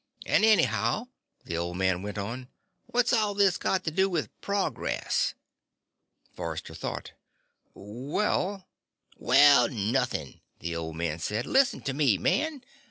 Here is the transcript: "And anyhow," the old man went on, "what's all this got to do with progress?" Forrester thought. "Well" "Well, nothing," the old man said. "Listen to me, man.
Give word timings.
"And 0.25 0.43
anyhow," 0.43 1.09
the 1.45 1.55
old 1.57 1.77
man 1.77 2.01
went 2.01 2.17
on, 2.17 2.47
"what's 2.87 3.13
all 3.13 3.35
this 3.35 3.59
got 3.59 3.83
to 3.83 3.91
do 3.91 4.09
with 4.09 4.31
progress?" 4.41 5.35
Forrester 6.33 6.73
thought. 6.73 7.11
"Well" 7.75 8.67
"Well, 9.17 9.69
nothing," 9.69 10.41
the 10.57 10.75
old 10.75 10.95
man 10.95 11.19
said. 11.19 11.45
"Listen 11.45 11.81
to 11.81 11.93
me, 11.93 12.17
man. 12.17 12.63